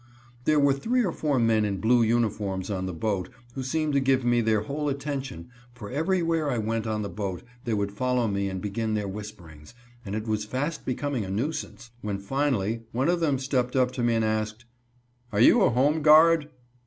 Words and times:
There 0.45 0.59
were 0.59 0.73
three 0.73 1.05
or 1.05 1.11
four 1.11 1.37
men 1.37 1.63
in 1.63 1.79
blue 1.79 2.01
uniforms 2.01 2.71
on 2.71 2.87
the 2.87 2.91
boat, 2.91 3.29
who 3.53 3.61
seemed 3.61 3.93
to 3.93 3.99
give 3.99 4.25
me 4.25 4.41
their 4.41 4.61
whole 4.61 4.89
attention, 4.89 5.49
for 5.75 5.91
everywhere 5.91 6.49
I 6.49 6.57
went 6.57 6.87
on 6.87 7.03
the 7.03 7.07
boat 7.09 7.43
they 7.65 7.75
would 7.75 7.91
follow 7.91 8.27
me 8.27 8.49
and 8.49 8.59
begin 8.59 8.95
their 8.95 9.07
whisperings, 9.07 9.75
and 10.03 10.15
it 10.15 10.27
was 10.27 10.43
fast 10.43 10.87
becoming 10.87 11.23
a 11.23 11.29
nuisance, 11.29 11.91
when, 12.01 12.17
finally, 12.17 12.81
one 12.91 13.09
of 13.09 13.19
them 13.19 13.37
stepped 13.37 13.75
up 13.75 13.91
to 13.91 14.01
me 14.01 14.15
and 14.15 14.25
asked: 14.25 14.65
"Are 15.31 15.39
you 15.39 15.61
a 15.61 15.69
home 15.69 16.01
guard?" 16.01 16.49